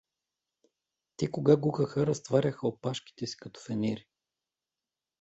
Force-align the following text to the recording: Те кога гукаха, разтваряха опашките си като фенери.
Те 1.17 1.31
кога 1.31 1.55
гукаха, 1.55 2.07
разтваряха 2.07 2.67
опашките 2.67 3.27
си 3.27 3.37
като 3.37 3.59
фенери. 3.65 4.05